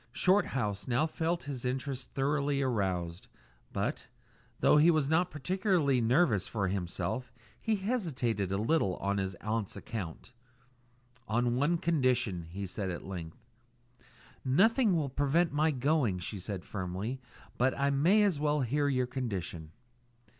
Shorthouse 0.11 0.87
now 0.87 1.05
felt 1.05 1.43
his 1.43 1.63
interest 1.63 2.13
thoroughly 2.15 2.59
aroused; 2.59 3.27
but, 3.71 4.07
though 4.59 4.77
he 4.77 4.89
was 4.89 5.07
not 5.07 5.29
particularly 5.29 6.01
nervous 6.01 6.47
for 6.47 6.67
himself, 6.69 7.31
he 7.61 7.75
hesitated 7.75 8.51
a 8.51 8.57
little 8.57 8.95
on 8.95 9.19
his 9.19 9.35
aunt's 9.41 9.75
account. 9.77 10.33
"On 11.27 11.55
one 11.55 11.77
condition," 11.77 12.47
he 12.49 12.65
said 12.65 12.89
at 12.89 13.05
length. 13.05 13.45
"Nothing 14.43 14.95
will 14.95 15.07
prevent 15.07 15.53
my 15.53 15.69
going," 15.69 16.17
she 16.17 16.39
said 16.39 16.65
firmly; 16.65 17.21
"but 17.59 17.77
I 17.77 17.91
may 17.91 18.23
as 18.23 18.39
well 18.39 18.61
hear 18.61 18.87
your 18.87 19.05
condition." 19.05 19.71